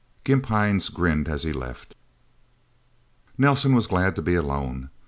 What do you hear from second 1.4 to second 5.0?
he left. Nelsen was glad to be alone.